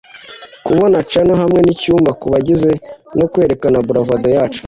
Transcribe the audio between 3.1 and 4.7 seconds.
no kwerekana bravado yacu